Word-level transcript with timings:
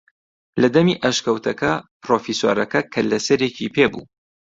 لە 0.61 0.67
دەمی 0.75 0.99
ئەشکەوتەکە 1.03 1.71
پرۆفیسۆرەکە 2.03 2.81
کەللەسەرێکی 2.93 3.71
پێ 3.75 3.85
بوو 3.91 4.05